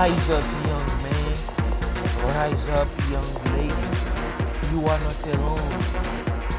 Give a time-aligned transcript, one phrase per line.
[0.00, 1.36] Rise up, young man.
[2.32, 3.88] Rise up, young lady.
[4.72, 5.72] You are not alone.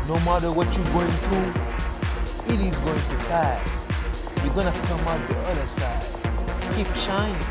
[0.05, 1.49] No matter what you're going through,
[2.53, 3.65] it is going to pass.
[4.45, 6.05] You're gonna come out the other side.
[6.77, 7.41] Keep shining.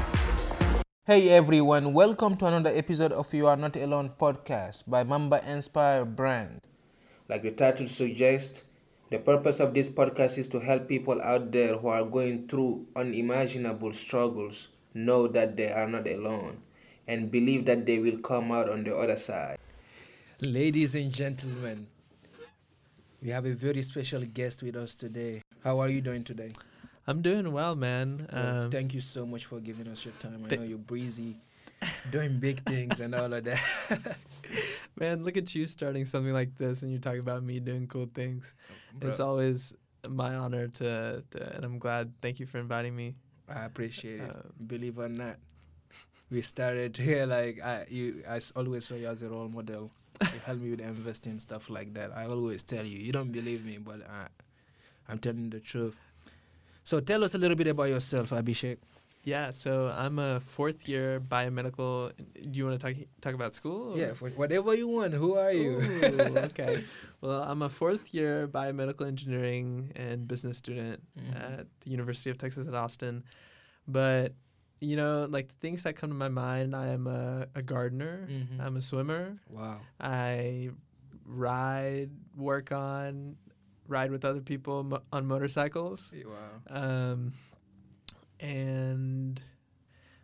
[1.07, 6.05] Hey everyone, welcome to another episode of You Are Not Alone podcast by Mamba Inspire
[6.05, 6.61] Brand.
[7.29, 8.63] Like the title suggests,
[9.11, 12.87] the purpose of this podcast is to help people out there who are going through
[12.95, 16.59] unimaginable struggles know that they are not alone
[17.07, 19.59] and believe that they will come out on the other side.
[20.41, 21.87] Ladies and gentlemen,
[23.23, 25.43] we have a very special guest with us today.
[25.63, 26.53] How are you doing today?
[27.07, 28.29] I'm doing well, man.
[28.33, 30.43] Well, Um, thank you so much for giving us your time.
[30.45, 31.37] I th- know you're breezy,
[32.11, 34.17] doing big things and all of that.
[35.01, 38.09] man, look at you starting something like this, and you're talking about me doing cool
[38.15, 38.55] things.
[39.03, 39.75] It's always
[40.09, 42.13] my honor to, to, and I'm glad.
[42.23, 43.15] Thank you for inviting me.
[43.51, 44.31] I appreciate it.
[44.31, 45.37] Um, Believe it or not,
[46.31, 48.23] we started here like I you.
[48.29, 49.91] I always saw you as a role model.
[50.23, 52.13] You help me with investing stuff like that.
[52.17, 52.99] I always tell you.
[52.99, 54.29] You don't believe me, but I,
[55.09, 55.99] I'm telling the truth.
[56.85, 58.79] So tell us a little bit about yourself, Abhishek.
[59.23, 62.13] Yeah, so I'm a fourth year biomedical.
[62.17, 63.93] Do you want to talk talk about school?
[63.93, 65.13] or- Yeah, whatever you want.
[65.13, 65.77] Who are you?
[65.81, 66.83] Ooh, okay.
[67.21, 71.37] Well, I'm a fourth year biomedical engineering and business student Mhm.
[71.61, 73.23] at the University of Texas at Austin.
[73.87, 74.33] But,
[74.81, 78.27] you know, like the things that come to my mind, I am a, a gardener,
[78.27, 78.57] Mhm.
[78.65, 79.81] I'm a swimmer, wow.
[80.01, 80.71] I
[81.27, 83.37] ride, work on,
[83.87, 86.15] ride with other people mo- on motorcycles.
[86.25, 86.53] Wow.
[86.73, 87.33] Um,
[88.41, 89.10] and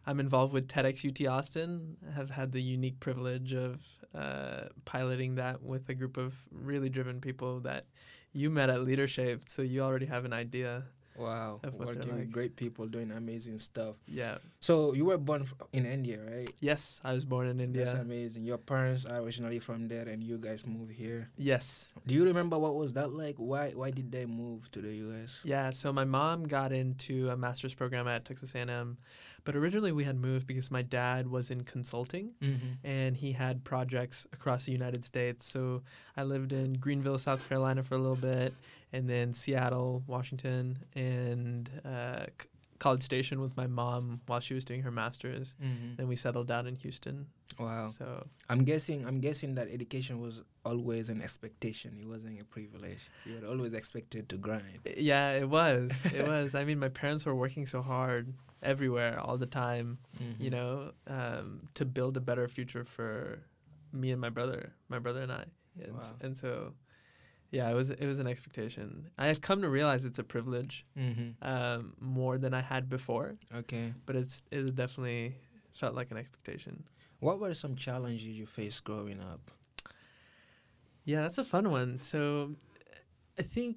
[0.07, 1.97] I'm involved with TEDx UT Austin.
[2.15, 3.83] Have had the unique privilege of
[4.15, 7.87] uh, piloting that with a group of really driven people that
[8.33, 10.85] you met at Leadership, so you already have an idea.
[11.19, 11.61] Wow.
[11.79, 13.97] Working with great people doing amazing stuff.
[14.07, 14.39] Yeah.
[14.61, 16.51] So you were born in India, right?
[16.61, 17.85] Yes, I was born in India.
[17.85, 18.45] That's amazing.
[18.45, 21.31] Your parents are originally from there, and you guys moved here.
[21.37, 21.93] yes.
[22.07, 23.37] Do you remember what was that like?
[23.37, 25.43] Why why did they move to the U.S.?
[25.45, 28.97] Yeah, so my mom got into a master's program at Texas A&M,
[29.45, 32.31] but originally we had moved because my dad was in consulting.
[32.43, 32.73] Mm-hmm.
[32.85, 35.47] and he had projects across the United States.
[35.51, 35.83] So
[36.17, 38.55] I lived in Greenville, South Carolina for a little bit,
[38.97, 40.65] and then Seattle, Washington,
[40.95, 42.49] and uh, C-
[42.85, 45.55] College Station with my mom while she was doing her master's.
[45.63, 45.91] Mm-hmm.
[45.97, 47.17] Then we settled down in Houston.
[47.59, 47.87] Wow.
[47.99, 48.07] So
[48.53, 51.91] I'm guessing I'm guessing that education was always an expectation.
[52.03, 53.03] It wasn't a privilege.
[53.25, 54.81] You were always expected to grind.
[55.13, 55.87] yeah, it was.
[56.19, 56.55] It was.
[56.61, 58.25] I mean, my parents were working so hard
[58.63, 59.89] everywhere all the time,
[60.45, 60.55] you Mhm.
[60.57, 60.71] know,
[61.19, 61.47] um,
[61.79, 63.13] to build a better future for
[63.93, 65.45] me and my brother, my brother and I.
[65.85, 66.13] And, Wow.
[66.25, 66.51] and so,
[67.57, 68.87] yeah, it was it was an expectation.
[69.25, 70.75] I have come to realize it's a privilege
[71.05, 71.29] Mm-hmm.
[71.53, 73.29] um, more than I had before,
[73.61, 73.87] Okay.
[74.07, 75.23] but it's it definitely
[75.81, 76.75] felt like an expectation.
[77.27, 79.45] What were some challenges you faced growing up?
[81.11, 81.91] Yeah, that's a fun one.
[82.03, 82.21] So,
[83.39, 83.77] I think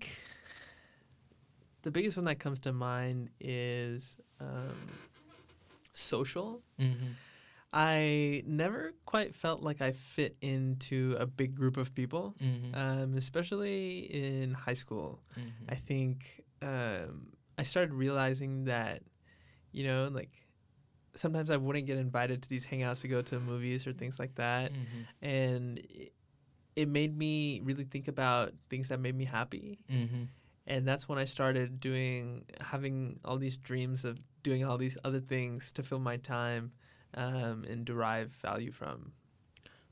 [1.84, 4.76] the biggest one that comes to mind is um,
[5.94, 6.62] social.
[6.80, 7.12] Mm-hmm.
[7.72, 12.74] I never quite felt like I fit into a big group of people, Mm-hmm.
[12.76, 15.22] um, especially in high school.
[15.38, 15.66] mm-hmm.
[15.70, 19.04] I think um, I started realizing that,
[19.72, 20.32] you know, like
[21.16, 24.36] sometimes I wouldn't get invited to these hangouts to go to movies or things like
[24.36, 24.72] that.
[24.74, 25.02] mm-hmm.
[25.26, 26.14] And it,
[26.76, 29.80] it made me really think about things that made me happy.
[29.92, 30.24] Mm-hmm.
[30.66, 35.20] And that's when I started doing, having all these dreams of doing all these other
[35.20, 36.72] things to fill my time
[37.16, 39.14] um, and derive value from.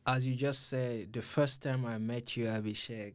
[0.06, 3.14] As you just said, the first time I met you, Abhishek,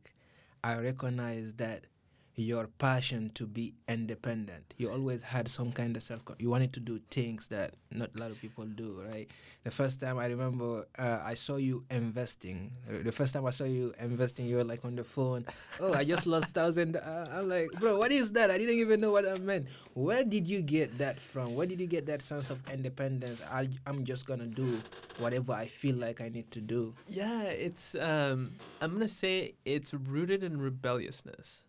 [0.62, 1.86] I recognized that
[2.34, 4.74] your passion to be independent.
[4.78, 6.22] You always had some kind of self.
[6.38, 9.28] You wanted to do things that not a lot of people do, right?
[9.64, 12.72] The first time I remember, uh, I saw you investing.
[12.88, 15.44] The first time I saw you investing, you were like on the phone.
[15.78, 16.96] Oh, I just lost thousand.
[16.96, 18.50] Uh, I'm like, bro, what is that?
[18.50, 19.68] I didn't even know what that meant.
[19.94, 21.54] Where did you get that from?
[21.54, 23.42] Where did you get that sense of independence?
[23.52, 24.80] I, I'm just gonna do
[25.18, 26.94] whatever I feel like I need to do.
[27.06, 31.64] Yeah, it's um I'm gonna say it's rooted in rebelliousness.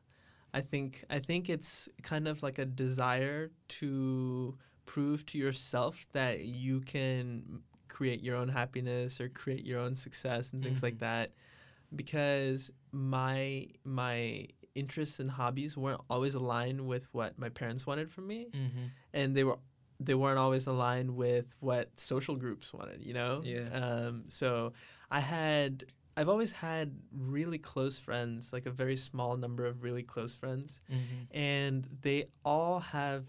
[0.54, 6.42] I think I think it's kind of like a desire to prove to yourself that
[6.46, 11.00] you can create your own happiness or create your own success and things like Mhm.
[11.00, 11.32] that.
[11.96, 18.26] Because my my interests and hobbies weren't always aligned with what my parents wanted from
[18.28, 18.86] me Mm-hmm.
[19.14, 19.60] and they were
[20.00, 23.42] they weren't always aligned with what social groups wanted, you know?
[23.44, 23.70] Yeah.
[23.70, 24.74] Um, so
[25.12, 30.04] I had, I've always had really close friends, like a very small number of really
[30.04, 31.36] close friends, Mm-hmm.
[31.38, 33.26] and they all have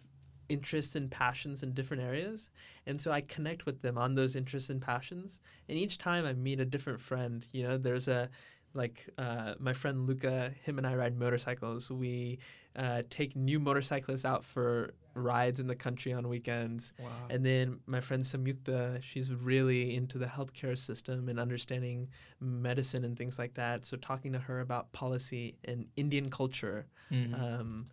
[0.50, 2.50] interests and passions in different areas.
[2.86, 5.40] And so I connect with them on those interests and passions.
[5.70, 8.28] And each time I meet a different friend, you know, there's a
[8.75, 11.91] like uh, my friend Luca, him and I ride motorcycles.
[11.91, 12.38] We
[12.76, 16.93] uh, take new motorcyclists out for rides in the country on weekends.
[16.99, 17.09] Wow.
[17.31, 22.09] And then my friend Samyukta, she's really into the healthcare system and understanding
[22.41, 23.87] medicine and things like that.
[23.87, 26.87] So talking to her about policy and Indian culture.
[27.12, 27.41] Mhm.
[27.41, 27.87] Um,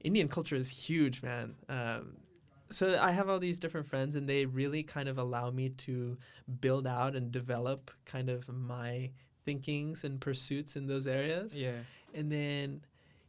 [0.00, 1.56] Indian culture is huge, man.
[1.68, 2.16] Um,
[2.70, 6.16] so I have all these different friends, and they really kind of allow me to
[6.60, 9.10] build out and develop kind of my
[9.44, 11.56] thinkings and pursuits in those areas.
[11.56, 11.72] yeah.
[12.14, 12.80] And then,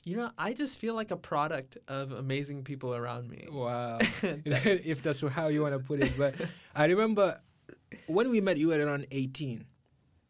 [0.03, 3.47] you know, I just feel like a product of amazing people around me.
[3.51, 3.99] Wow.
[4.23, 6.13] If that's how you want to put it.
[6.17, 6.35] But
[6.75, 7.37] I remember
[8.07, 9.65] when we met, you were around 18.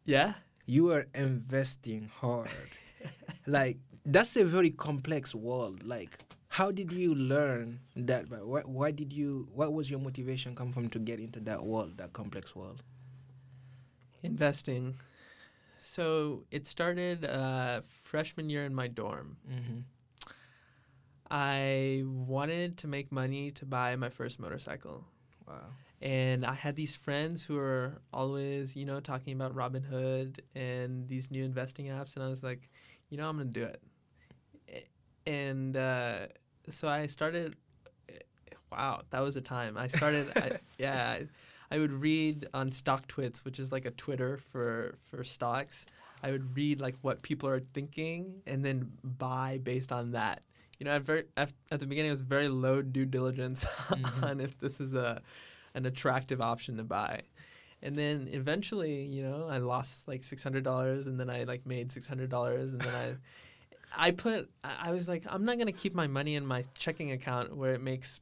[0.04, 0.34] yeah.
[0.64, 2.48] You were investing hard.
[3.46, 5.82] like, that's a very complex world.
[5.84, 6.18] Like,
[6.48, 8.28] how did you learn that?
[8.28, 11.64] But why, why did you, what was your motivation come from to get into that
[11.64, 12.84] world, that complex world?
[14.22, 14.94] Investing.
[15.82, 19.36] So it started uh, freshman year in my dorm.
[19.50, 19.78] Mm-hmm.
[21.28, 25.04] I wanted to make money to buy my first motorcycle.
[25.46, 25.54] Wow.
[26.00, 31.32] And I had these friends who were always, you know, talking about Robinhood and these
[31.32, 32.14] new investing apps.
[32.14, 32.70] And I was like,
[33.10, 34.88] you know, I'm going to do it.
[35.26, 36.26] And uh,
[36.68, 37.56] so I started.
[38.70, 39.76] Wow, that was a time.
[39.76, 41.18] I started, I, yeah,
[41.74, 45.86] I, would read on Stock StockTwits, which is like a Twitter for, for stocks.
[46.22, 50.42] I would read like what people are thinking and then buy based on that.
[50.78, 54.22] You know, at, very, at, at the beginning, it was very low due diligence Mhm.
[54.22, 55.22] on if this is a
[55.74, 57.22] an attractive option to buy.
[57.82, 61.66] And then eventually, you know, I lost like six hundred dollars, and then I like
[61.66, 65.58] made six hundred dollars, and then I, I put, I I was like, I'm not
[65.58, 68.20] gonna keep my money in my checking account where it makes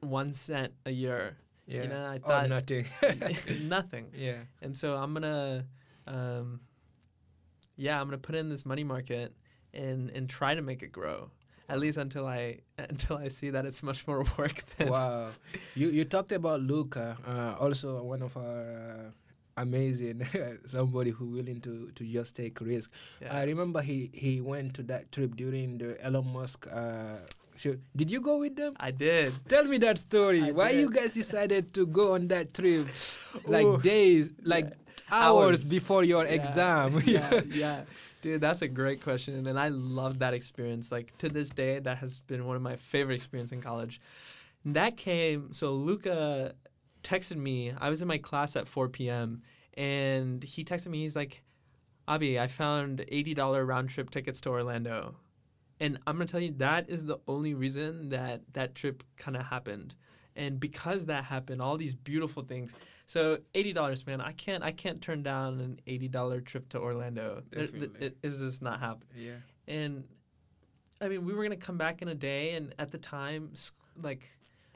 [0.00, 1.36] one cent a year.
[1.78, 1.86] Yeah.
[1.86, 2.84] know, I or thought- nothing.
[3.68, 4.06] Nothing.
[4.16, 4.38] yeah.
[4.62, 5.66] And so I'm gonna,
[6.06, 6.60] um,
[7.76, 9.32] yeah, I'm gonna put in this money market
[9.72, 11.30] and and try to make it grow.
[11.68, 15.28] At least until I until I see that it's much more work than Wow.
[15.74, 18.60] You you talked about Luca, uh, also one of our
[19.06, 19.10] uh,
[19.56, 20.26] amazing
[20.66, 22.90] somebody who willing to to just take risk.
[23.22, 23.36] Yeah.
[23.36, 26.66] I remember he he went to that trip during the Elon Musk.
[26.66, 27.18] Uh,
[27.60, 27.76] show.
[27.94, 28.74] Did you go with them?
[28.80, 29.32] I did.
[29.48, 30.42] Tell me that story.
[30.44, 32.88] I Why you guys decided to go on that trip,
[33.46, 33.78] like Ooh.
[33.80, 34.74] days, like Yeah.
[35.12, 35.64] hours, Hours.
[35.64, 37.00] before your Yeah, exam?
[37.04, 37.82] yeah, yeah.
[38.22, 39.46] Dude, that's a great question.
[39.46, 40.92] And I love that experience.
[40.92, 44.00] Like to this day, that has been one of my favorite experiences in college.
[44.64, 46.54] And that came, so Luca
[47.02, 47.72] texted me.
[47.80, 49.40] I was in my class at 4 p.m.
[49.74, 50.98] and he texted me.
[51.00, 51.42] He's like,
[52.06, 55.14] Abi, I found $80 round trip tickets to Orlando.
[55.80, 59.36] And I'm going to tell you, that is the only reason that that trip kind
[59.36, 59.94] of happened.
[60.36, 62.74] And because that happened, all these beautiful things.
[63.06, 64.20] So eighty dollars, man.
[64.20, 64.62] I can't.
[64.62, 67.42] I can't turn down an eighty dollar trip to Orlando.
[67.50, 68.06] Definitely.
[68.06, 69.08] it is just not happening.
[69.16, 69.32] yeah.
[69.66, 70.04] And
[71.00, 73.52] I mean, we were gonna come back in a day, and at the time,
[74.00, 74.28] like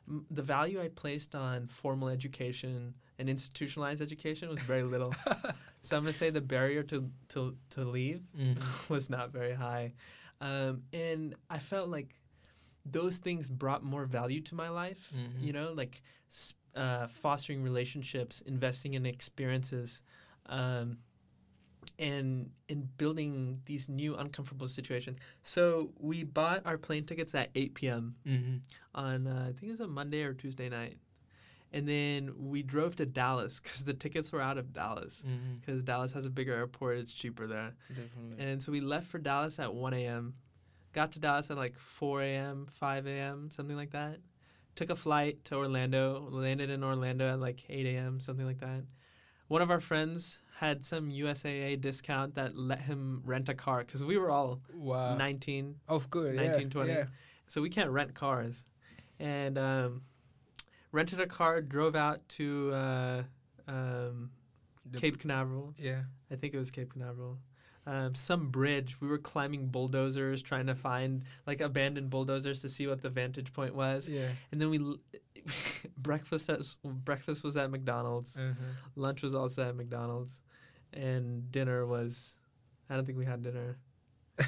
[0.08, 5.14] m- the value I placed on formal education and institutionalized education was very little.
[5.82, 8.88] so I'm gonna say the barrier to to to leave Mhm.
[8.90, 9.92] was not very high,
[10.44, 12.10] um, and I felt like
[12.84, 15.10] those things brought more value to my life.
[15.16, 15.42] Mhm.
[15.46, 16.02] You know, like
[16.74, 20.02] uh, fostering relationships, investing in experiences,
[20.46, 20.98] um,
[21.98, 25.18] and in building these new uncomfortable situations.
[25.42, 28.16] So we bought our plane tickets at 8 p.m.
[28.26, 28.60] Mhm.
[28.94, 30.96] on uh, I think it was a Monday or Tuesday night,
[31.74, 35.24] and then we drove to Dallas because the tickets were out of Dallas
[35.60, 36.98] because Dallas has a bigger airport.
[36.98, 37.74] It's cheaper there.
[37.88, 38.36] Definitely.
[38.38, 40.34] And so we left for Dallas at 1 a.m.
[40.92, 44.20] Got to Dallas at like 4 a.m., 5 a.m., something like that.
[44.76, 48.84] Took a flight to Orlando, landed in Orlando at like 8 a.m., something like that.
[49.48, 54.04] One of our friends had some USAA discount that let him rent a car because
[54.04, 55.16] we were all wow.
[55.16, 56.36] 19, Of course.
[56.36, 56.88] 19, 20.
[56.92, 57.06] Yeah.
[57.48, 58.64] so we can't rent cars.
[59.18, 60.02] And um,
[60.94, 63.22] rented a car, drove out to uh,
[63.68, 64.30] um,
[64.96, 65.74] Cape Canaveral.
[65.76, 66.02] Yeah.
[66.30, 67.38] I think it was Cape Canaveral.
[67.86, 68.98] Um, some bridge.
[69.00, 73.52] We were climbing bulldozers, trying to find like abandoned bulldozers to see what the vantage
[73.52, 74.08] point was.
[74.08, 74.28] Yeah.
[74.52, 75.00] And then we l-
[75.98, 78.38] breakfast at, breakfast was at McDonald's.
[78.38, 78.52] Uh-huh.
[78.96, 80.40] Lunch was also at McDonald's,
[80.92, 82.36] and dinner was.
[82.88, 83.78] I don't think we had dinner.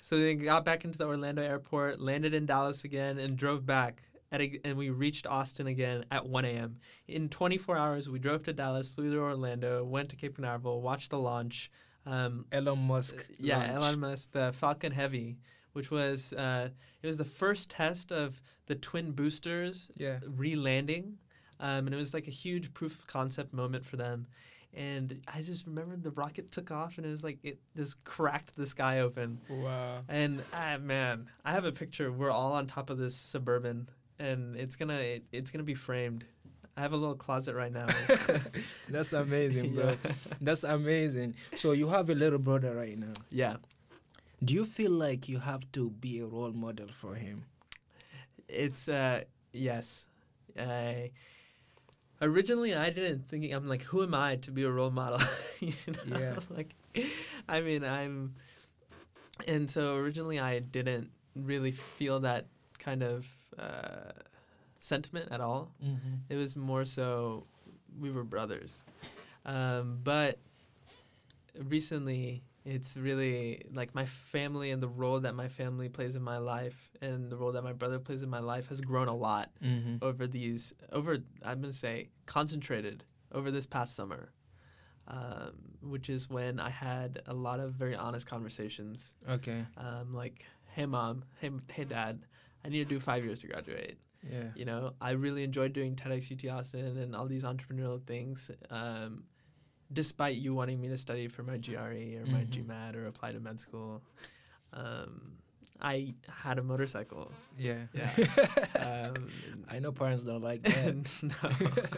[0.00, 4.02] So they got back into the Orlando airport, landed in Dallas again, and drove back.
[4.30, 6.76] At a, and we reached Austin again at 1 a.m.
[7.06, 11.10] In 24 hours, we drove to Dallas, flew to Orlando, went to Cape Canaveral, watched
[11.10, 11.70] the launch.
[12.04, 13.26] Um, Elon Musk.
[13.38, 13.70] yeah, launch.
[13.72, 15.38] Elon Musk, the Falcon Heavy,
[15.72, 16.68] which was uh,
[17.02, 20.18] it was the first test of the twin boosters Yeah.
[20.26, 21.18] re-landing,
[21.60, 24.26] um, and it was like a huge proof of concept moment for them.
[24.74, 28.56] And I just remember the rocket took off, and it was like it just cracked
[28.56, 29.40] the sky open.
[29.48, 30.00] Wow.
[30.08, 32.12] And ah, man, I have a picture.
[32.12, 36.24] We're all on top of this suburban, and it's gonna it, it's gonna be framed.
[36.76, 37.86] I have a little closet right now.
[38.88, 39.96] That's amazing, bro.
[40.04, 40.12] yeah.
[40.40, 41.34] That's amazing.
[41.56, 43.14] So you have a little brother right now.
[43.30, 43.56] yeah.
[44.44, 47.44] Do you feel like you have to be a role model for him?
[48.48, 49.22] It's uh
[49.52, 50.06] yes.
[50.56, 51.10] I
[52.22, 55.20] originally I didn't think I'm like who am I to be a role model?
[55.60, 55.72] you
[56.06, 56.18] know?
[56.18, 56.36] Yeah.
[56.50, 56.74] like
[57.48, 58.34] I mean I'm
[59.46, 62.46] and so originally I didn't really feel that
[62.78, 63.26] kind of
[63.58, 64.12] uh,
[64.78, 65.72] sentiment at all.
[65.84, 66.14] Mm-hmm.
[66.28, 67.46] It was more so
[67.98, 68.80] we were brothers.
[69.44, 70.38] Um, but
[71.58, 76.38] recently, it's really like my family and the role that my family plays in my
[76.38, 79.50] life and the role that my brother plays in my life has grown a lot
[79.64, 79.96] Mm-hmm.
[80.02, 84.32] over these, over, I'm going to say, concentrated over this past summer,
[85.08, 89.14] um, which is when I had a lot of very honest conversations.
[89.28, 89.64] Okay.
[89.78, 92.20] Um, like, hey, mom, hey, hey, dad,
[92.68, 93.96] I need to do five years to graduate.
[94.30, 94.48] Yeah.
[94.54, 98.50] You know, I really enjoyed doing TEDx UT Austin and all these entrepreneurial things.
[98.68, 99.24] Um,
[99.90, 102.50] despite you wanting me to study for my GRE or my Mhm.
[102.66, 104.02] GMAT or apply to med school,
[104.74, 105.38] um,
[105.80, 107.32] I had a motorcycle.
[107.56, 107.86] Yeah.
[107.94, 108.10] Yeah.
[108.78, 109.28] Um,
[109.70, 111.22] I know parents don't like that.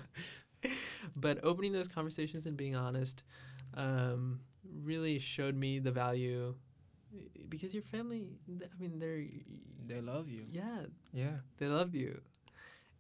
[0.65, 0.71] no.
[1.17, 3.25] but opening those conversations and being honest
[3.75, 4.41] um,
[4.85, 6.55] really showed me the value
[7.49, 9.25] because your family, I mean, they're,
[9.87, 10.45] they love you.
[10.51, 11.39] yeah, Yeah.
[11.59, 12.21] they love you.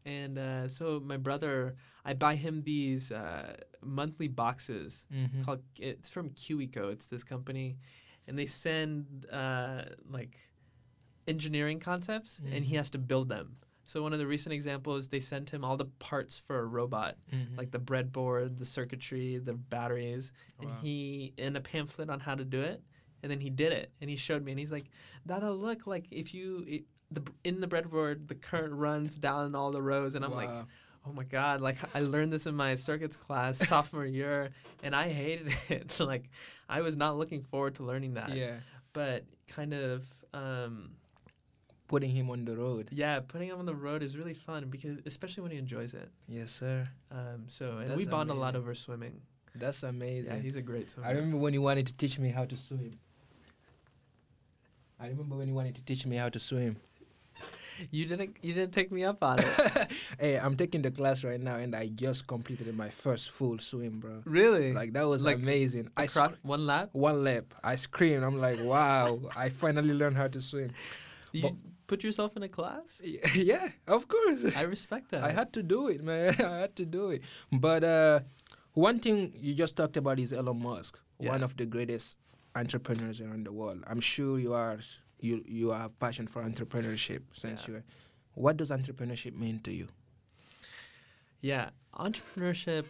[0.04, 5.42] And uh, so my brother, I buy him these uh, monthly boxes Mm-hmm.
[5.42, 5.62] called.
[5.78, 6.90] It's from KiwiCo.
[6.92, 7.76] It's this company,
[8.26, 10.38] and they send uh, like
[11.26, 12.78] engineering concepts, and he Mhm.
[12.78, 13.56] has to build them.
[13.84, 17.16] So one of the recent examples, they sent him all the parts for a robot,
[17.32, 17.56] mm-hmm.
[17.56, 22.44] like the breadboard, the circuitry, the batteries, and he in a pamphlet on how to
[22.44, 22.82] do it,
[23.22, 24.86] and then he did it, and he showed me, and he's like,
[25.26, 29.70] that'll look, like if you it, the in the breadboard, the current runs down all
[29.70, 30.50] the rows," and I'm like,
[31.06, 34.50] "Oh my god!" Like I learned this in my circuits class sophomore year,
[34.82, 36.00] and I hated it.
[36.00, 36.30] like
[36.68, 38.56] I was not looking forward to learning that, yeah.
[38.92, 40.06] but kind of.
[40.32, 40.92] Um,
[41.88, 42.88] Putting him on the road.
[42.92, 46.08] yeah, putting him on the road is really fun because, especially when he enjoys it.
[46.28, 46.88] Yes, sir.
[47.10, 49.20] Um, so, and That's we bond a lot over swimming.
[49.56, 50.36] That's amazing.
[50.36, 51.08] Yeah, he's a great swimmer.
[51.08, 53.00] I remember when you wanted to teach me how to swim.
[55.00, 56.76] I remember when you wanted to teach me how to swim.
[57.90, 59.46] You didn't you didn't take me up on it.
[60.20, 64.00] hey, I'm taking the class right now, and I just completed my first full swim,
[64.00, 64.20] bro.
[64.26, 64.74] really?
[64.74, 65.88] Like that was Like, amazing.
[65.96, 66.90] I sc- one lap?
[66.92, 67.54] one lap.
[67.64, 68.22] I screamed.
[68.22, 69.20] I'm like, wow!
[69.34, 70.72] I finally learned how to swim.
[71.32, 71.54] You But-
[71.86, 73.00] put yourself in a class?
[73.34, 74.54] Yeah, of course.
[74.58, 75.24] I respect that.
[75.24, 76.34] I had to do it, man.
[76.44, 77.22] I had to do it.
[77.50, 78.20] But uh,
[78.74, 82.18] one thing you just talked about is Elon Musk, one of the greatest
[82.54, 83.82] entrepreneurs around the world.
[83.86, 84.78] I'm sure you are
[85.20, 87.76] you you have passion for entrepreneurship since Yeah.
[87.76, 87.82] you.
[88.34, 89.88] What does entrepreneurship mean to you?
[91.40, 92.86] Yeah, entrepreneurship.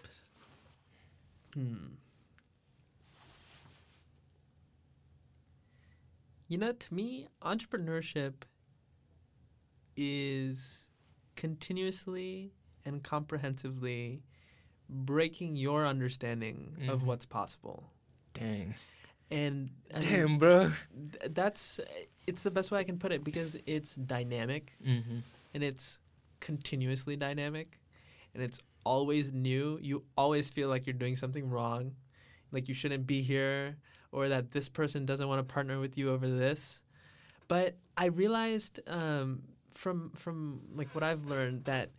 [1.54, 1.94] Hmm.
[6.48, 8.34] You know, to me, entrepreneurship
[9.96, 10.88] is
[11.36, 12.52] continuously
[12.84, 14.22] and comprehensively
[14.88, 17.04] breaking your understanding of Mhm.
[17.04, 17.92] what's possible.
[18.32, 18.74] Dang,
[19.30, 20.70] And I mean, damn, bro.
[21.20, 21.80] th- that's
[22.26, 25.18] it's the best way I can put it because it's dynamic Mm-hmm.
[25.54, 25.98] and it's
[26.40, 27.78] continuously dynamic
[28.34, 29.78] and it's always new.
[29.80, 31.92] You always feel like you're doing something wrong,
[32.50, 33.76] like you shouldn't be here
[34.12, 36.82] or that this person doesn't want to partner with you over this.
[37.46, 41.90] But I realized um, from from like what I've learned that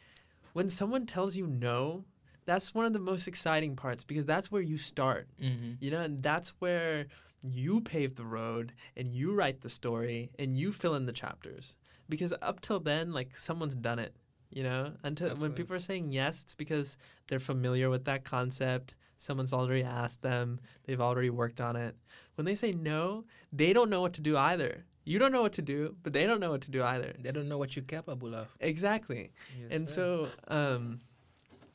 [0.53, 2.03] when someone tells you no,
[2.45, 5.27] that's one of the most exciting parts because that's where you start.
[5.41, 5.73] Mm-hmm.
[5.79, 7.07] You know, and that's where
[7.41, 11.75] you pave the road and you write the story and you fill in the chapters.
[12.09, 14.15] Because up till then, like someone's done it.
[14.49, 18.95] You know, until when people are saying yes, it's because they're familiar with that concept.
[19.15, 20.59] Someone's already asked them.
[20.85, 21.95] They've already worked on it.
[22.35, 24.83] When they say no, they don't know what to do either.
[25.05, 27.13] You don't know what to do, but they don't know what to do either.
[27.17, 28.49] They don't know what you're capable of.
[28.59, 29.31] Exactly.
[29.57, 30.27] Yes, and sir.
[30.49, 30.99] so um,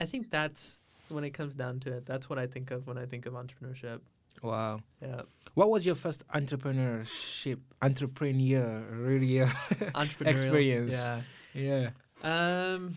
[0.00, 2.06] I think that's when it comes down to it.
[2.06, 4.00] That's what I think of when I think of entrepreneurship.
[4.42, 4.80] wow.
[5.00, 5.22] Yeah.
[5.54, 9.38] What was your first entrepreneurship, entrepreneur, really?
[10.20, 10.92] Experience.
[10.92, 11.20] Yeah.
[11.54, 11.90] yeah.
[12.22, 12.94] Um.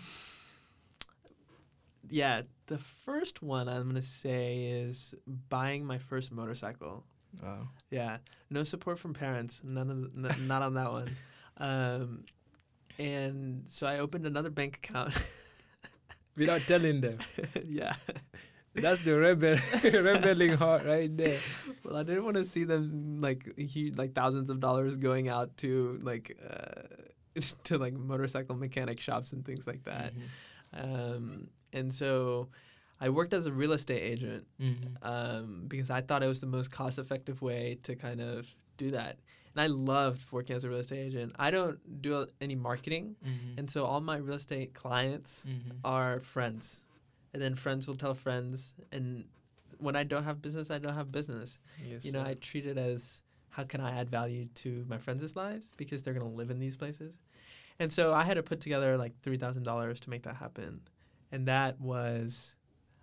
[2.09, 5.13] Yeah, the first one I'm gonna say is
[5.49, 7.05] buying my first motorcycle.
[7.41, 7.69] Wow.
[7.91, 8.17] Yeah,
[8.49, 9.61] no support from parents.
[9.63, 11.15] None of the, n- not on that one.
[11.61, 12.23] Um,
[12.97, 15.11] and so I opened another bank account.
[16.39, 17.17] Without telling them.
[17.67, 17.95] yeah.
[18.73, 21.37] That's the rebel rebelling heart right there.
[21.83, 25.57] Well, I didn't want to see them like huge, like thousands of dollars going out
[25.57, 30.13] to like uh, to like motorcycle mechanic shops and things like that.
[30.13, 31.13] Mm-hmm.
[31.13, 32.49] Um, and so
[33.01, 34.95] I worked as a real estate agent Mm-hmm.
[35.01, 38.91] um, because I thought it was the most cost effective way to kind of do
[38.91, 39.17] that.
[39.55, 41.33] And I loved working as a real estate agent.
[41.39, 43.59] I don't do any marketing, Mm-hmm.
[43.59, 45.71] and so all my real estate clients mm-hmm.
[45.83, 46.83] are friends.
[47.33, 48.73] And then friends will tell friends.
[48.91, 49.25] And
[49.77, 51.59] when I don't have business, I don't have business.
[51.85, 52.29] yes, you know, sir.
[52.29, 56.13] I treat it as how can I add value to my friends' lives because they're
[56.13, 57.17] going to live in these places.
[57.79, 60.81] And so I had to put together like $3,000 to make that happen.
[61.31, 62.55] And that was,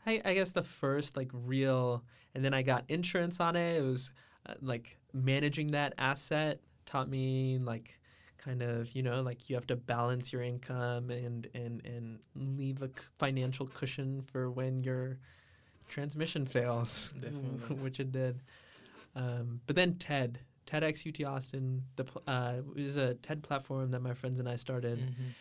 [0.06, 2.04] I, I guess, the first like real.
[2.34, 3.78] And then I got insurance on it.
[3.78, 4.10] It was
[4.60, 7.98] like managing that asset taught me like
[8.38, 12.80] kind of you know like you have to balance your income and and and leave
[12.82, 15.18] a financial cushion for when your
[15.88, 17.12] transmission fails
[17.80, 18.40] which it did.
[19.14, 24.14] Um, but then ted tedx ut austin the uh, was a ted platform that my
[24.14, 24.98] friends and i started.
[24.98, 25.32] Mhm.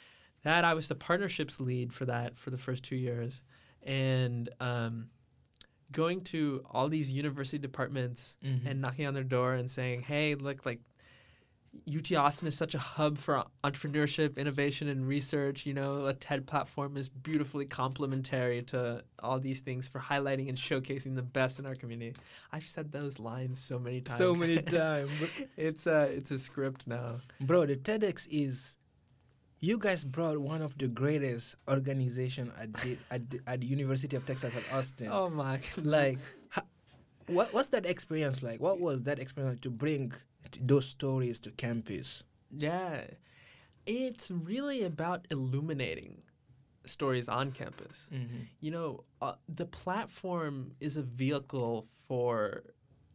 [0.44, 3.42] that I was the partnerships lead for that for the first two years,
[3.82, 5.10] and um,
[5.92, 8.66] going to all these university departments Mhm.
[8.66, 10.82] and knocking on their door and saying, "Hey, look, like
[11.86, 15.66] UT Austin is such a hub for entrepreneurship, innovation, and research.
[15.66, 20.58] You know, a TED platform is beautifully complementary to all these things for highlighting and
[20.58, 22.16] showcasing the best in our community."
[22.52, 24.18] I've said those lines so many times.
[24.18, 25.12] so many times.
[25.58, 27.20] it's a it's a script now.
[27.42, 28.78] Bro, the TEDx is
[29.60, 34.16] you guys brought one of the greatest organization at the, at the, at the University
[34.16, 35.10] of Texas at Austin.
[35.12, 35.60] Oh my!
[35.82, 36.20] Like,
[36.50, 36.64] ha,
[37.28, 38.60] what what's that experience like?
[38.60, 40.14] What was that experience to bring
[40.62, 42.24] those stories to campus?
[42.52, 43.02] Yeah.
[43.86, 46.24] It's really about illuminating
[46.86, 48.08] stories on campus.
[48.14, 48.38] Mm-hmm.
[48.62, 52.64] You know, uh, the platform is a vehicle for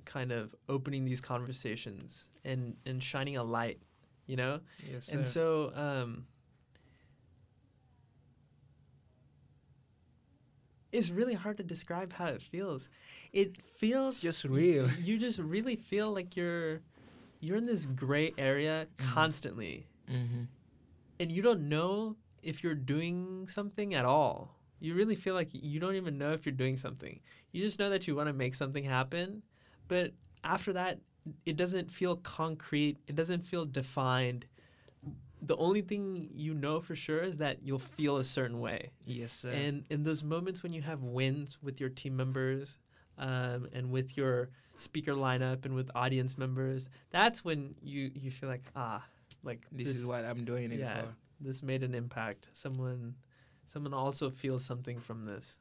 [0.05, 3.81] kind of opening these conversations and, and shining a light,
[4.31, 4.61] you know?
[4.89, 6.25] Yes, And so, um,
[10.93, 12.89] it's really hard to describe how it feels.
[13.33, 14.89] It feels just real.
[15.03, 16.81] you just really feel like you're
[17.41, 19.15] you're in this gray area Mhm.
[19.15, 20.43] constantly Mm-hmm.
[21.21, 25.79] and you don't know if you're doing something at all you really feel like you
[25.79, 27.21] don't even know if you're doing something
[27.53, 29.43] you just know that you want to make something happen
[29.87, 30.13] but
[30.43, 30.99] after that
[31.47, 34.47] it doesn't feel concrete it doesn't feel defined
[35.43, 39.33] the only thing you know for sure is that you'll feel a certain way Yes,
[39.33, 39.51] sir.
[39.51, 42.79] and in those moments when you have wins with your team members
[43.19, 44.49] um, and with your
[44.81, 49.05] speaker lineup and with audience members, that's when you, you feel like, ah,
[49.45, 51.03] like this, is what I'm doing it yeah.
[51.03, 51.09] for.
[51.41, 52.49] this made an impact.
[52.53, 53.15] Someone
[53.67, 55.59] someone also feels something from this.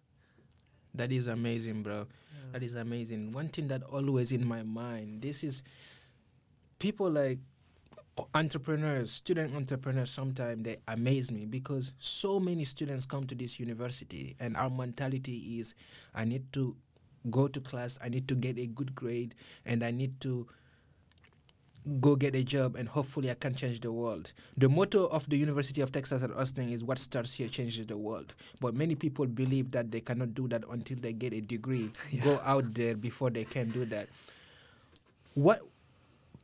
[0.94, 2.08] That is amazing, bro.
[2.52, 3.32] That is amazing.
[3.32, 5.62] One thing that always in my mind, this is
[6.80, 7.40] people like
[8.34, 10.10] entrepreneurs, student entrepreneurs.
[10.10, 15.60] Sometimes they amaze me because so many students come to this university, and our mentality
[15.60, 15.76] is,
[16.16, 16.76] I need to
[17.30, 20.48] go to class, I need to get a good grade, and I need to
[22.00, 24.34] go get a job and hopefully I can change the world.
[24.58, 27.98] The motto of the University of Texas at Austin is what starts here changes the
[27.98, 28.34] world.
[28.60, 31.90] But many people believe that they cannot do that until they get a degree,
[32.24, 34.08] go out there before they can do that.
[35.34, 35.62] What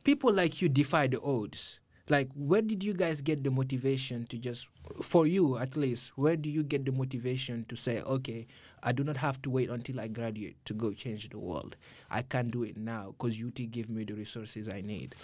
[0.04, 1.80] people like you defy the odds.
[2.08, 4.68] Like where did you guys get the motivation to just
[5.02, 8.46] for you at least, where do you get the motivation to say, okay,
[8.82, 11.76] I do not have to wait until I graduate to go change the world.
[12.08, 15.16] I can do it now because UT give me the resources I need.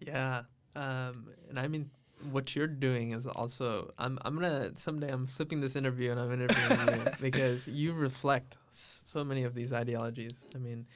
[0.00, 0.42] Yeah.
[0.74, 1.90] Um, and I mean,
[2.30, 6.20] what you're doing is also, I'm, I'm going to, someday I'm flipping this interview and
[6.20, 10.44] I'm interviewing you because you reflect so many of these ideologies.
[10.54, 10.86] I mean,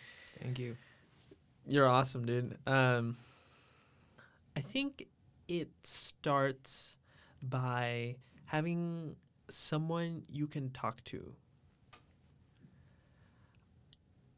[0.42, 0.76] Thank you.
[1.66, 2.56] You're awesome, dude.
[2.66, 3.16] Um,
[4.56, 5.06] I think
[5.48, 6.96] it starts
[7.42, 9.16] by having
[9.48, 11.32] someone you can talk to.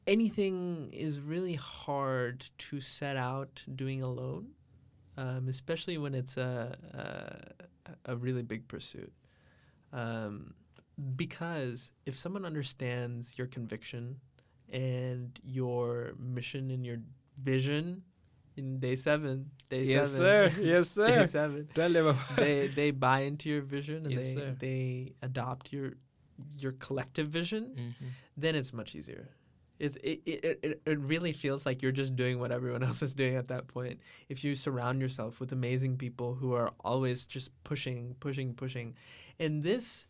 [0.07, 4.49] Anything is really hard to set out doing alone,
[5.17, 6.77] um, especially when it's a,
[8.07, 9.13] a, a really big pursuit.
[9.93, 10.55] Um,
[11.17, 14.17] because if someone understands your conviction
[14.71, 16.99] and your mission and your
[17.41, 18.03] vision
[18.57, 20.53] in day seven, day Yes, seven, sir.
[20.63, 24.35] Yes, day seven, Tell them about they they buy into your vision and Yes, they
[24.35, 24.57] sir.
[24.59, 25.93] they adopt your
[26.59, 27.73] your collective vision.
[27.77, 28.09] Mhm.
[28.37, 29.29] Then it's much easier.
[29.79, 33.15] It's, it, it, it, it really feels like you're just doing what everyone else is
[33.15, 34.01] doing at that point.
[34.29, 38.95] If you surround yourself with amazing people who are always just pushing, pushing, pushing.
[39.39, 40.07] And this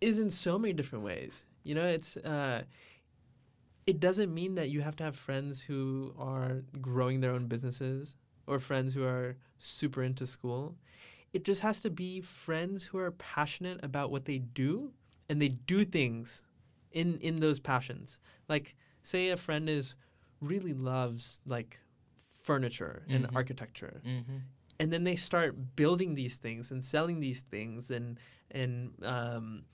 [0.00, 1.46] is in so many different ways.
[1.62, 2.64] You know, it's uh,
[3.86, 8.14] it doesn't mean that you have to have friends who are growing their own businesses
[8.46, 10.74] or friends who are super into school.
[11.32, 14.92] It just has to be friends who are passionate about what they do
[15.28, 16.42] and they do things
[16.92, 18.20] in in those passions.
[18.48, 19.94] Like say a friend is
[20.40, 21.78] really loves like
[22.46, 23.36] furniture and Mhm.
[23.36, 24.36] architecture Mm-hmm.
[24.80, 28.18] and then they start building these things and selling these things and
[28.50, 29.64] and um,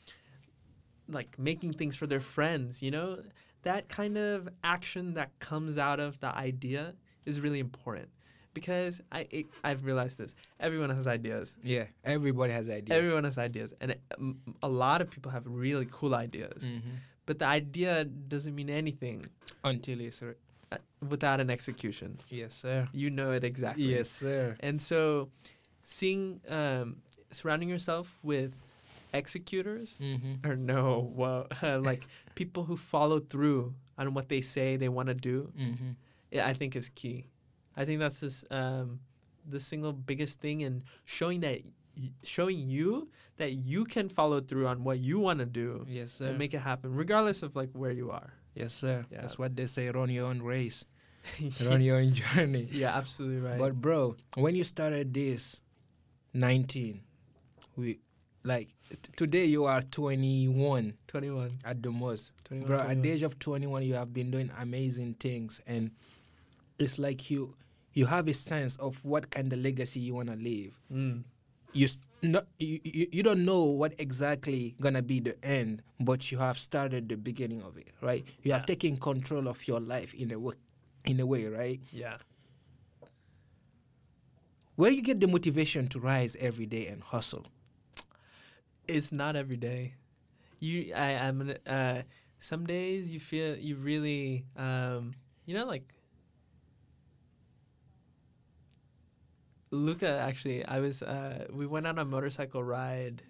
[1.08, 3.22] like making things for their friends you know
[3.62, 6.94] that kind of action that comes out of the idea
[7.26, 8.08] is really important
[8.54, 12.96] because I it, I've realized this everyone has ideas Yeah, everybody has ideas.
[12.98, 16.98] everyone has ideas and um, a lot of people have really cool ideas Mhm.
[17.30, 17.92] But the idea
[18.32, 19.18] doesn't mean anything
[19.62, 20.34] Until it's re-
[20.74, 20.78] uh,
[21.12, 22.88] without an execution yes, sir.
[22.92, 24.56] you know it exactly Yes, sir.
[24.68, 25.28] And so,
[25.96, 26.86] seeing, um,
[27.38, 28.50] surrounding yourself with
[29.12, 30.34] executors, Mm-hmm.
[30.48, 31.46] or no, well,
[31.90, 32.02] like
[32.34, 35.90] people who follow through on what they say they want to do, Mm-hmm.
[36.50, 37.26] I think is key.
[37.76, 39.00] I think that's this, um,
[39.48, 41.60] the single biggest thing in showing that,
[42.22, 46.26] showing you that you can follow through on what you want to do Yes, sir.
[46.28, 48.32] and make it happen, regardless of like where you are.
[48.54, 49.04] yes, sir.
[49.10, 49.22] Yeah.
[49.22, 49.88] That's what they say.
[49.90, 50.84] Run your own race.
[51.66, 52.68] Run your own journey.
[52.72, 53.58] yeah, absolutely right.
[53.58, 55.60] But bro, when you started this,
[56.32, 57.02] nineteen,
[57.76, 57.98] we
[58.44, 62.32] like t- today you are twenty one 21, at the most.
[62.44, 65.90] 21, Bro, at the age of 21, you have been doing amazing things, and
[66.78, 67.54] it's like you
[67.92, 70.78] you have a sense of what kind of legacy you want to leave.
[70.92, 71.24] Mm.
[71.72, 71.88] You
[72.58, 72.80] you,
[73.12, 77.62] you don't know what exactly gonna be the end, but you have started the beginning
[77.62, 78.24] of it, right?
[78.42, 80.54] You have taken control of your life in a way,
[81.06, 81.80] in a way, right?
[81.92, 82.16] Yeah.
[84.76, 87.46] Where you get the motivation to rise every day and hustle?
[88.90, 89.94] it's not every day.
[90.58, 91.54] You, I, I'm.
[91.66, 92.02] Uh,
[92.38, 95.12] some days you feel you really, um,
[95.46, 95.94] you know, like
[99.70, 100.08] Luca.
[100.08, 101.02] Actually, I was.
[101.02, 103.22] Uh, we went on a motorcycle ride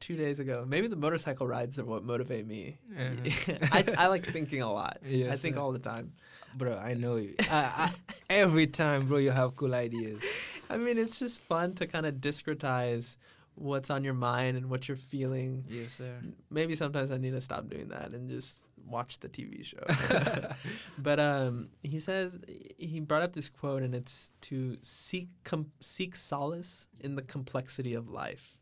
[0.00, 0.64] two days ago.
[0.66, 2.78] Maybe the motorcycle rides are what motivate me.
[2.98, 4.98] I, I like thinking a lot.
[5.04, 6.12] I think all the time.
[6.54, 7.34] Bro, I know you.
[7.38, 7.92] I, I,
[8.28, 10.24] every time, bro, you have cool ideas.
[10.70, 13.16] I mean, it's just fun to kind of discretize
[13.54, 15.64] what's on your mind and what you're feeling.
[15.68, 16.20] Yes, sir.
[16.50, 19.78] maybe sometimes I need to stop doing that and just watch the TV show.
[20.98, 22.38] but um, he says
[22.78, 27.94] he brought up this quote, and it's to seek com- seek solace in the complexity
[27.94, 28.56] of life,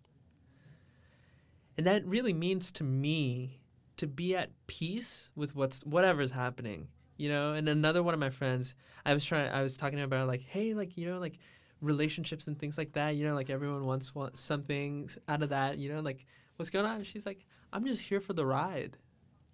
[1.76, 3.60] and that really means to me
[3.96, 6.88] to be at peace with what's whatever's happening.
[7.16, 10.28] You know, and another one of my friends, I was trying, I was talking about
[10.28, 11.38] like, hey, like you know, like
[11.80, 13.10] relationships and things like that.
[13.16, 15.78] You know, like everyone wants wants something out of that.
[15.78, 16.24] You know, like
[16.56, 16.96] what's going on?
[16.96, 18.96] And she's like, I'm just here for the ride.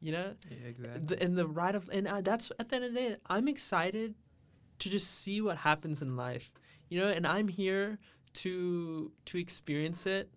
[0.00, 1.00] You know, Yeah, exactly.
[1.06, 3.48] the, and the ride of, and uh, that's at the end of the day, I'm
[3.48, 4.14] excited
[4.80, 6.52] to just see what happens in life.
[6.90, 7.98] You know, and I'm here
[8.34, 10.28] to to experience it.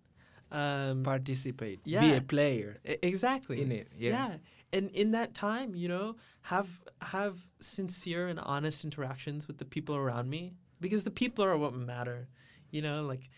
[0.50, 1.84] Um, Participate.
[1.84, 3.88] Be a player e- exactly in it.
[3.98, 4.36] Yeah.
[4.72, 9.94] and in that time you know have have sincere and honest interactions with the people
[9.96, 12.28] around me because the people are what matter
[12.70, 13.28] you know like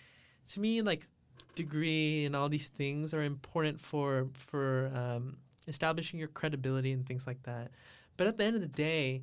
[0.48, 1.07] to me like
[1.55, 5.37] degree and all these things are important for for um,
[5.68, 7.70] establishing your credibility and things like that
[8.16, 9.22] but at the end of the day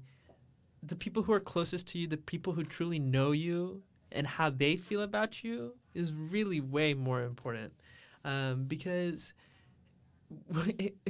[0.84, 4.50] the people who are closest to you the people who truly know you and how
[4.50, 7.74] they feel about you is really way more important
[8.24, 9.34] um, because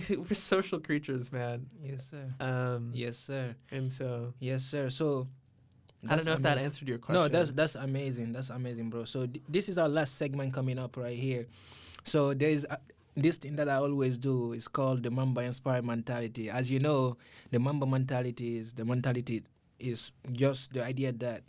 [0.09, 1.67] we're social creatures, man.
[1.81, 2.33] Yes, sir.
[2.39, 3.55] Um, Yes, sir.
[3.71, 4.89] And so Yes, sir.
[4.89, 5.27] So
[6.09, 7.21] I don't know if that answered your question.
[7.21, 8.33] No, that's that's amazing.
[8.33, 9.05] That's amazing, bro.
[9.05, 11.47] So th- this is our last segment coming up right here.
[12.03, 12.77] So there is uh,
[13.15, 16.49] this thing that I always do is called the Mamba Inspired Mentality.
[16.49, 17.17] As you know,
[17.51, 19.43] the Mamba mentality is the mentality
[19.79, 21.43] is just the idea that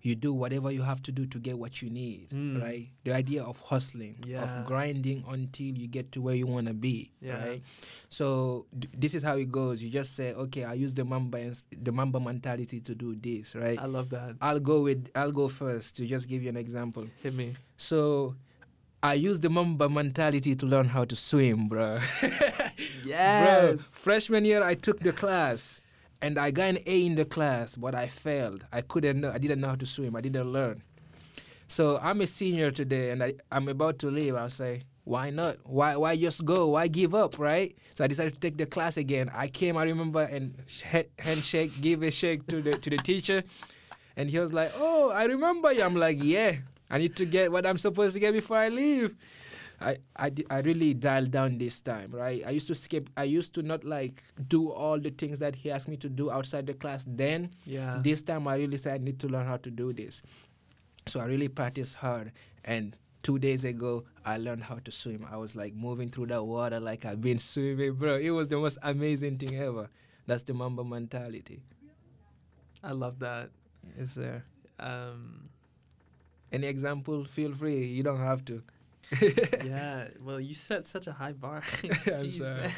[0.00, 2.62] you do whatever you have to do to get what you need, Mm.
[2.62, 2.88] right?
[3.04, 4.42] The idea of hustling, Yeah.
[4.44, 7.44] of grinding until you get to where you want to be, Yeah.
[7.44, 7.62] right?
[8.08, 9.82] So d- this is how it goes.
[9.82, 13.54] You just say, okay, I use the Mamba ins- the Mamba mentality to do this,
[13.56, 13.78] right?
[13.78, 14.36] I love that.
[14.40, 17.06] I'll go with I'll go first to just give you an example.
[17.22, 17.56] Hit me.
[17.76, 18.36] So
[19.02, 21.98] I use the Mamba mentality to learn how to swim, bro.
[23.04, 25.80] Bro, freshman year I took the class
[26.20, 28.66] and I got an A in the class, but I failed.
[28.72, 30.16] I couldn't know I didn't know how to swim.
[30.16, 30.82] I didn't learn.
[31.68, 34.34] So I'm a senior today and I, I'm about to leave.
[34.34, 35.56] I'll say, why not?
[35.64, 36.68] Why why just go?
[36.68, 37.74] Why give up, right?
[37.94, 39.30] So I decided to take the class again.
[39.34, 43.42] I came, I remember, and sh- handshake, give a shake to the to the teacher,
[44.16, 46.56] and he was like, "Oh, I remember you." I'm like, "Yeah,
[46.90, 49.16] I need to get what I'm supposed to get before I leave."
[49.80, 52.42] I, I, I really dialed down this time, right?
[52.44, 53.08] I used to skip.
[53.16, 56.30] I used to not like do all the things that he asked me to do
[56.30, 57.04] outside the class.
[57.06, 58.00] Then Yeah.
[58.02, 60.22] this time I really said I need to learn how to do this.
[61.06, 62.32] So I really practiced hard.
[62.64, 65.24] And two days ago, I learned how to swim.
[65.30, 68.16] I was like moving through the water like I've been swimming, bro.
[68.16, 69.88] It was the most amazing thing ever.
[70.26, 71.62] That's the Mamba mentality.
[72.82, 73.50] I love that.
[73.98, 74.42] Yes, sir.
[74.80, 75.48] Um,
[76.52, 77.24] Any example?
[77.24, 77.84] Feel free.
[77.86, 78.62] You don't have to.
[79.64, 80.08] yeah.
[80.22, 81.62] Well, you set such a high bar.
[81.84, 82.70] I'm Jeez, sorry.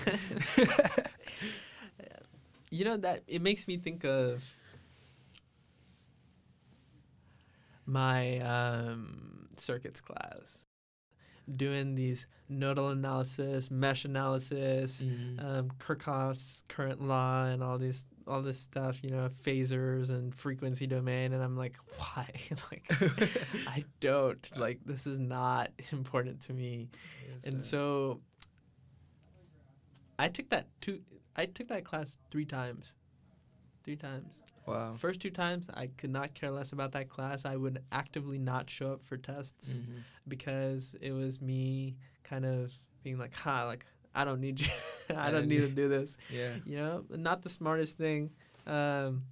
[2.70, 4.44] you know that it makes me think of
[7.86, 10.66] my um, circuits class
[11.56, 15.42] doing these nodal analysis, mesh analysis, Mhm.
[15.44, 19.02] um, Kirchhoff's current law, and all these all this stuff.
[19.02, 22.28] You know, phasors and frequency domain, and I'm like, why?
[22.70, 22.86] like,
[23.66, 24.80] I don't like.
[24.84, 26.90] This is not important to me.
[27.26, 28.20] Yes, And so
[30.18, 31.02] I took that two
[31.36, 32.96] I took that class three times.
[33.90, 34.42] Three times.
[34.66, 34.94] wow.
[34.94, 37.44] First two times I could not care less about that class.
[37.44, 40.02] I would actively not show up for tests Mhm.
[40.28, 42.72] because it was me kind of
[43.02, 44.68] being like, ha, like I don't need you
[45.16, 46.16] I don't need to do this.
[46.32, 46.54] Yeah.
[46.64, 48.30] You know, not the smartest thing.
[48.64, 49.22] Um,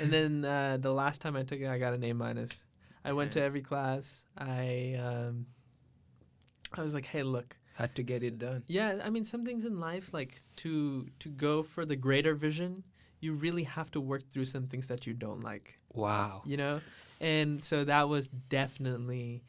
[0.00, 2.64] and then uh, the last time I took it, I got an A minus.
[3.04, 4.24] I went to every class.
[4.36, 5.46] I um,
[6.74, 8.64] I was like, hey, look, Had to get it done.
[8.66, 12.82] yeah, I mean, some things in life, like to to go for the greater vision,
[13.22, 15.78] you really have to work through some things that you don't like.
[15.94, 16.42] Wow.
[16.44, 16.80] You know,
[17.20, 19.44] and so that was definitely,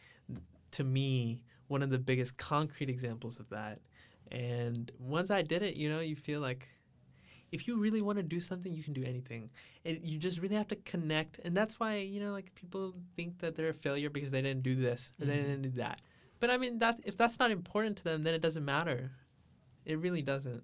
[0.71, 3.79] to me, one of the biggest concrete examples of that.
[4.31, 6.69] And once I did it, you know, you feel like
[7.51, 9.49] if you really want to do something, you can do anything.
[9.86, 11.39] And you just really have to connect.
[11.43, 14.63] And that's why, you know, like people think that they're a failure because they didn't
[14.63, 15.45] do this or they Mhm.
[15.45, 15.99] didn't do that.
[16.39, 19.12] But I mean, that's, if that's not important to them, then it doesn't matter.
[19.86, 20.63] It really doesn't.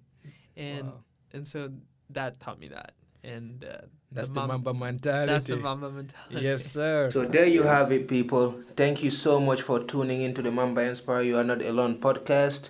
[0.55, 1.03] And Wow.
[1.31, 1.71] and so
[2.11, 2.93] that taught me that.
[3.23, 5.31] And uh, That's the, Mam- Mamba mentality.
[5.33, 6.45] that's the Mamba mentality.
[6.45, 7.09] Yes, sir.
[7.11, 8.55] So there you have it, people.
[8.77, 12.69] Thank you so much for tuning into the Mamba Inspire You Are Not Alone podcast.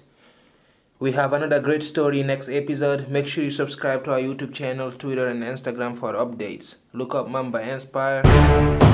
[0.97, 3.07] We have another great story next episode.
[3.09, 6.75] Make sure you subscribe to our YouTube channel, Twitter, and Instagram for updates.
[6.93, 8.88] Look up Mamba Inspire.